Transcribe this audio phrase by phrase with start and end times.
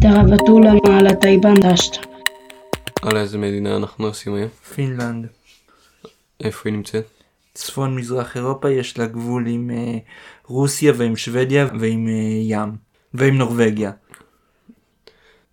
[0.00, 1.96] תרבתו למעלתי בנדשת.
[3.02, 4.48] על איזה מדינה אנחנו עושים היום?
[4.48, 5.26] פינלנד.
[6.40, 7.04] איפה היא נמצאת?
[7.54, 9.98] צפון מזרח אירופה יש לה גבול עם אה,
[10.44, 12.76] רוסיה ועם שוודיה ועם אה, ים.
[13.14, 13.92] ועם נורבגיה.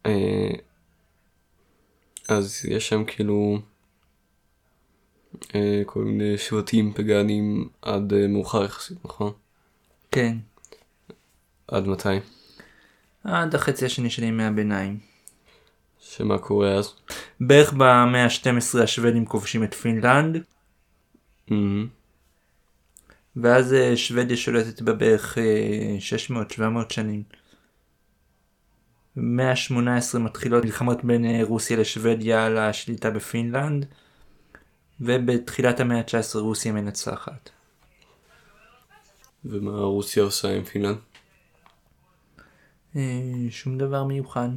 [0.05, 0.49] אה,
[2.29, 3.57] אז יש שם כאילו
[5.55, 9.31] אה, כל מיני שבטים פגאנים עד אה, מאוחר יחסית, נכון?
[10.11, 10.37] כן.
[11.67, 12.09] עד מתי?
[13.25, 14.99] עד החצי השני של ימי הביניים.
[15.99, 16.93] שמה קורה אז?
[17.39, 20.43] בערך במאה ה-12 השוודים כובשים את פינלנד,
[21.47, 21.87] מהמם.
[23.35, 25.97] ואז אה, שוודיה שולטת בה בערך אה,
[26.57, 27.23] 600-700 שנים.
[29.15, 33.85] במאה ה-18 מתחילות מלחמות בין אה, רוסיה לשוודיה על השליטה בפינלנד,
[35.01, 37.49] ובתחילת המאה ה-19 רוסיה מנצחת.
[39.45, 40.97] ומה רוסיה עושה עם פינלנד?
[42.95, 43.01] אה,
[43.49, 44.49] שום דבר מיוחד.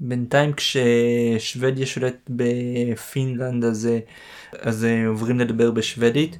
[0.00, 3.98] בינתיים כששוודיה שולטת בפינלנד אז, אה,
[4.52, 6.38] אז אה, עוברים לדבר בשוודית.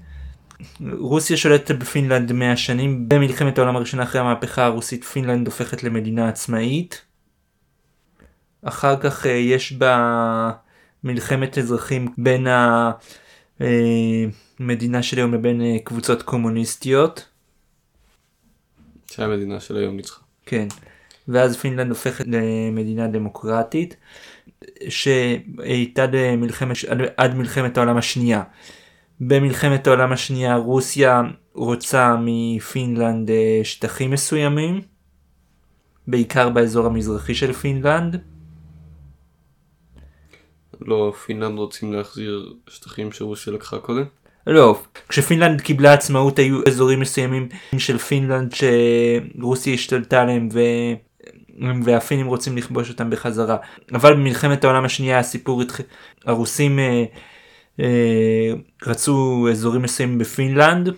[0.99, 7.03] רוסיה שולטת בפינלנד 100 שנים, במלחמת העולם הראשונה אחרי המהפכה הרוסית פינלנד הופכת למדינה עצמאית.
[8.63, 10.51] אחר כך יש בה
[11.05, 12.47] מלחמת אזרחים בין
[14.61, 17.34] המדינה של היום לבין קבוצות קומוניסטיות.
[19.15, 20.21] שהמדינה של היום ניצחה.
[20.47, 20.67] כן.
[21.29, 23.97] ואז פינלנד הופכת למדינה דמוקרטית
[24.89, 28.43] שהייתה למלחמת, עד, עד מלחמת העולם השנייה.
[29.21, 34.81] במלחמת העולם השנייה רוסיה רוצה מפינלנד אה, שטחים מסוימים,
[36.07, 38.23] בעיקר באזור המזרחי של פינלנד.
[40.81, 44.05] לא, פינלנד רוצים להחזיר שטחים שרוסיה לקחה קודם?
[44.47, 50.61] לא, כשפינלנד קיבלה עצמאות היו אזורים מסוימים של פינלנד שרוסיה השתלטה עליהם ו...
[51.85, 53.57] והפינים רוצים לכבוש אותם בחזרה.
[53.93, 55.87] אבל במלחמת העולם השנייה הסיפור התחיל,
[56.25, 57.05] הרוסים אה,
[57.81, 58.53] אה,
[58.87, 60.89] רצו אזורים מסוימים בפינלנד,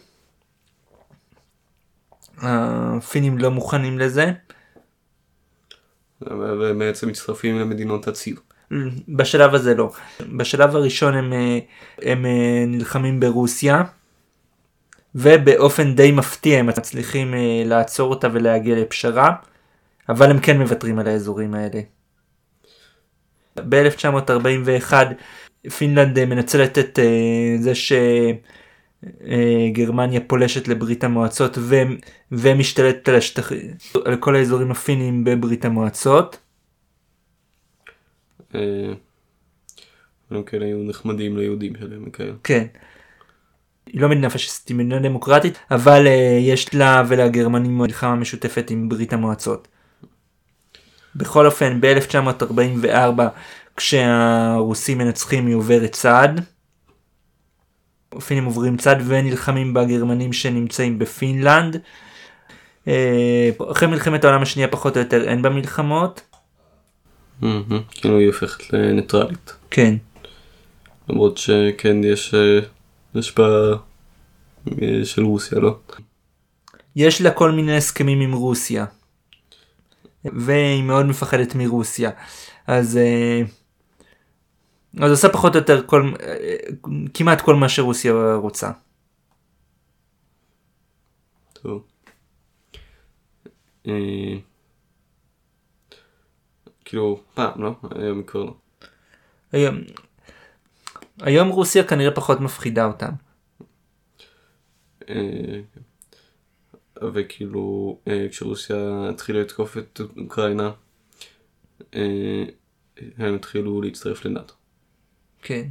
[2.39, 4.33] הפינים לא מוכנים לזה,
[6.21, 8.37] והם בעצם מצטרפים למדינות הציר.
[9.09, 9.91] בשלב הזה לא.
[10.37, 11.59] בשלב הראשון הם, אה,
[12.03, 13.83] הם אה, נלחמים ברוסיה,
[15.15, 19.35] ובאופן די מפתיע הם מצליחים אה, לעצור אותה ולהגיע לפשרה,
[20.09, 21.81] אבל הם כן מוותרים על האזורים האלה.
[23.69, 24.93] ב-1941
[25.79, 26.99] פינלנד מנצלת את
[27.59, 27.73] זה
[29.73, 31.77] שגרמניה פולשת לברית המועצות ו...
[32.33, 33.53] ומשתלטת על, השטח...
[34.05, 36.46] על כל האזורים הפינים בברית המועצות.
[38.57, 38.93] אה,
[40.31, 42.33] הם כאלה היו נחמדים ליהודים שלהם וכאלה.
[42.45, 42.67] כן.
[43.87, 48.89] היא לא מדינה פשיסטית, היא מדינה דמוקרטית, אבל uh, יש לה ולגרמנים מלחמה משותפת עם
[48.89, 49.69] ברית המועצות.
[51.17, 53.23] בכל אופן, ב-1944,
[53.77, 56.29] כשהרוסים מנצחים, היא עוברת צד.
[58.13, 61.81] הפינים עוברים צד ונלחמים בגרמנים שנמצאים בפינלנד.
[62.89, 66.36] אה, אחרי מלחמת העולם השנייה פחות או יותר אין בה מלחמות.
[67.91, 69.53] כאילו היא הופכת לניטרלית.
[69.71, 69.95] כן.
[71.09, 72.59] למרות שכן יש אה,
[73.15, 73.73] השפעה
[74.83, 75.79] אה, של רוסיה, לא?
[76.97, 78.85] יש לה כל מיני הסכמים עם רוסיה.
[80.25, 82.11] והיא מאוד מפחדת מרוסיה.
[82.67, 82.97] אז...
[82.97, 83.43] אה,
[85.01, 86.57] אז עושה פחות או יותר כל, אה,
[87.15, 88.71] כמעט כל מה שרוסיה רוצה.
[91.53, 91.85] טוב.
[96.87, 97.75] כאילו, פעם, לא?
[97.95, 98.55] היום כבר לא.
[99.53, 99.77] היום,
[101.21, 103.11] היום רוסיה כנראה פחות מפחידה אותם.
[105.09, 105.61] אה,
[107.15, 110.73] וכאילו, אה, כשרוסיה התחילה לתקוף את אוקראינה,
[111.95, 112.45] אה,
[113.19, 114.55] הם התחילו להצטרף לנאטו.
[115.43, 115.69] כן.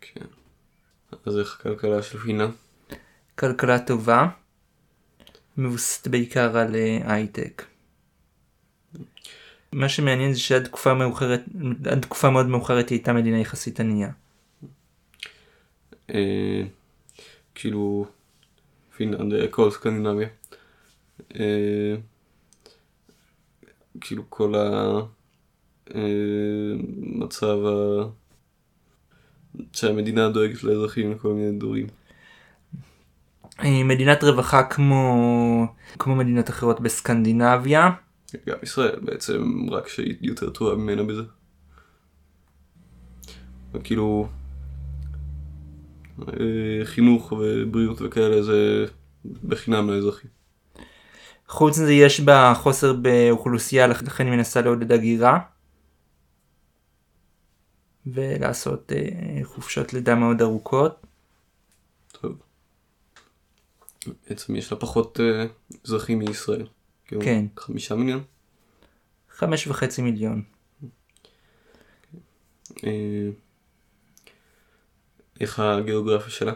[0.00, 0.26] כן.
[1.26, 2.54] אז איך הכלכלה של פינלנד?
[3.34, 4.28] כלכלה טובה.
[5.58, 7.64] מבוססת בעיקר על אה, הייטק.
[9.72, 11.42] מה שמעניין זה שעד תקופה מאוחרת,
[11.90, 14.10] עד תקופה מאוד מאוחרת היא הייתה מדינה יחסית ענייה.
[16.10, 16.62] אה,
[17.54, 18.06] כאילו,
[18.96, 20.28] פינלנד, אה, כל סקנדינביה.
[24.00, 24.54] כאילו כל
[25.90, 27.58] המצב.
[29.72, 31.86] שהמדינה דואגת לאזרחים וכל מיני דברים.
[33.58, 35.66] היא מדינת רווחה כמו,
[35.98, 37.90] כמו מדינות אחרות בסקנדינביה.
[38.48, 41.22] גם ישראל בעצם, רק שהיא יותר טובה ממנה בזה.
[43.84, 44.28] כאילו,
[46.28, 48.86] אה, חינוך ובריאות וכאלה זה
[49.44, 50.30] בחינם לאזרחים.
[51.48, 55.38] חוץ מזה יש בה חוסר באוכלוסייה לכן היא מנסה לעודד הגירה.
[58.06, 61.06] ולעשות אה, חופשות לידה מאוד ארוכות.
[64.28, 65.46] בעצם יש לה פחות אה,
[65.84, 66.66] אזרחים מישראל.
[67.04, 67.44] כאילו, כן.
[67.56, 68.24] חמישה מיליון?
[69.30, 70.42] חמש וחצי מיליון.
[72.84, 73.28] אה,
[75.40, 76.52] איך הגיאוגרפיה שלה?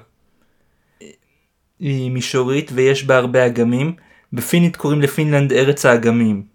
[1.79, 3.97] היא מישורית ויש בה הרבה אגמים.
[4.32, 6.47] בפינית קוראים לפינלנד ארץ האגמים.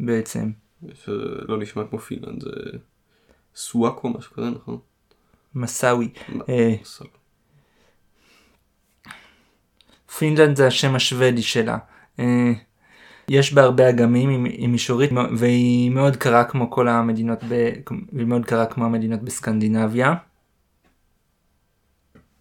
[0.00, 0.50] בעצם.
[0.94, 2.50] שלא נשמע כמו פינלנד, זה
[3.54, 4.78] סוואקו משהו כזה נכון?
[5.54, 6.08] מסאווי.
[6.48, 7.19] אה, סבבה.
[10.18, 11.78] פינלנד זה השם השוודי שלה.
[12.20, 12.52] אה,
[13.28, 17.70] יש בה הרבה אגמים, היא- היא מישורית והיא מאוד קרה כמו כל המדינות, ב...
[18.12, 20.14] והיא מאוד קרה כמו המדינות בסקנדינביה.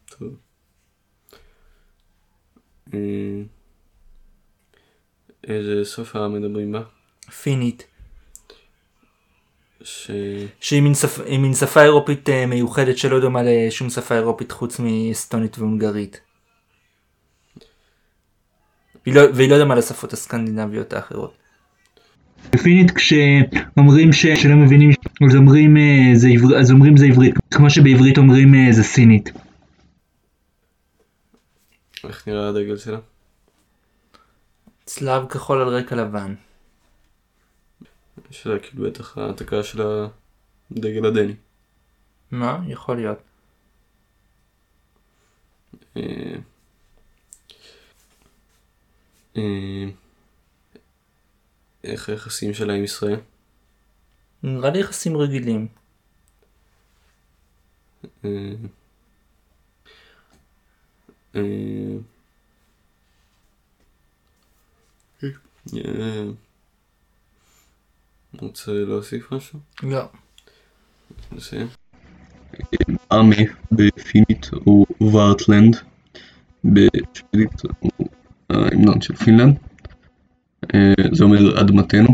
[0.09, 0.29] טוב.
[2.93, 2.99] אה,
[5.47, 6.81] איזה שפה מדברים בה?
[7.43, 7.87] פינית.
[9.83, 10.11] ש...
[10.59, 11.19] שהיא מין, שפ...
[11.19, 16.21] היא מין שפה אירופית אה, מיוחדת שלא דומה לשום שפה אירופית חוץ מאסטונית והונגרית.
[19.05, 21.33] והיא לא, והיא לא דומה לשפות הסקנדינביות האחרות.
[22.53, 24.25] בפינית כשאומרים ש...
[24.25, 24.89] שלא מבינים
[25.29, 26.59] אז אומרים אה, זה עבר...
[26.59, 29.29] אז אומרים זה עברית כמו שבעברית אומרים אה, זה סינית.
[32.03, 32.99] איך נראה הדגל שלה?
[34.85, 36.35] צלב כחול על רקע לבן.
[38.31, 39.81] יש לה כאילו בטח העתקה של
[40.71, 41.33] הדגל הדני.
[42.31, 42.59] מה?
[42.67, 43.19] יכול להיות.
[49.37, 49.85] אה,
[51.83, 53.19] איך היחסים שלה עם ישראל?
[54.43, 55.67] נראה לי יחסים רגילים.
[58.25, 58.29] אה,
[61.35, 61.41] אה,
[68.41, 69.59] רוצה להוסיף משהו?
[69.83, 70.05] לא.
[71.31, 71.67] נסיים.
[73.11, 75.75] ארמי בפינית הוא Vårt land,
[76.63, 77.88] בשבדית הוא
[78.49, 79.57] ההמנון של פינלנד,
[80.75, 82.07] אה, זה אומר אדמתנו,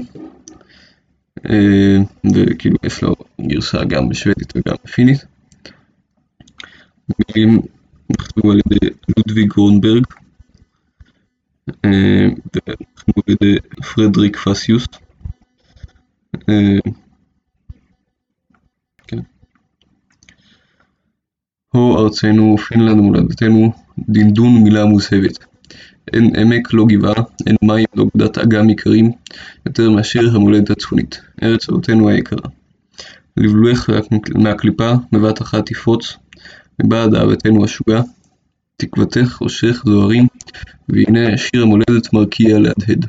[1.50, 1.98] אה,
[2.36, 5.26] וכאילו יש לו גרסה גם בשבדית וגם בפינית.
[7.10, 7.62] מילים
[8.10, 10.04] נכתבו על ידי לודוויג רונברג,
[11.86, 13.58] אה, ונכתבו על ידי
[13.96, 14.88] פרדריק פציוס.
[16.50, 16.80] אה,
[21.74, 23.74] הו ארצנו, פינלנד מולדתנו,
[24.10, 25.55] דינדון מילה מוזהבת.
[26.14, 29.12] אין עמק, לא גבעה, אין מים, לא גדת אגם יקרים,
[29.66, 32.50] יותר מאשר המולדת הצפונית, ארץ אבותינו היקרה.
[33.38, 33.90] לבלולך
[34.36, 36.14] מהקליפה, בבת אחת תפרוץ,
[36.84, 38.02] מבעד אהבתנו השוגה,
[38.78, 40.28] תקוותך ראשך זוהרים,
[40.90, 43.06] והנה שיר המולדת מרקיע להדהד.